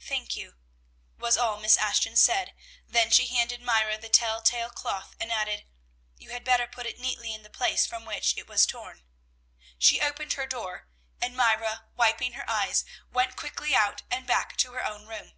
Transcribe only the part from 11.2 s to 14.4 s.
and Myra, wiping her eyes, went quickly out and